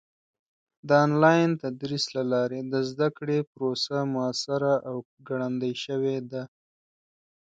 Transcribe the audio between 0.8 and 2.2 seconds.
د آنلاین تدریس